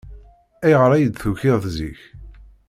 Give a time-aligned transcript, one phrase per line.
[0.65, 2.01] Ayɣer ay d-tukiḍ zik?